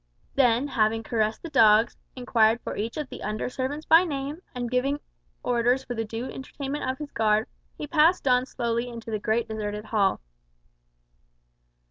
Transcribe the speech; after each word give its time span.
Then, 0.33 0.67
having 0.69 1.03
caressed 1.03 1.43
the 1.43 1.49
dogs, 1.51 1.95
inquired 2.15 2.59
for 2.61 2.75
each 2.75 2.97
of 2.97 3.07
the 3.09 3.21
under 3.21 3.49
servants 3.51 3.85
by 3.85 4.03
name, 4.03 4.41
and 4.55 4.67
given 4.67 4.99
orders 5.43 5.83
for 5.83 5.93
the 5.93 6.03
due 6.03 6.25
entertainment 6.25 6.89
of 6.89 6.97
his 6.97 7.11
guard, 7.11 7.45
he 7.77 7.85
passed 7.85 8.27
on 8.27 8.47
slowly 8.47 8.89
into 8.89 9.11
the 9.11 9.19
great 9.19 9.47
deserted 9.47 9.85
hall. 9.85 10.19